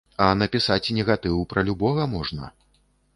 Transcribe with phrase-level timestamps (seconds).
[0.27, 2.51] А напісаць негатыў пра любога можна.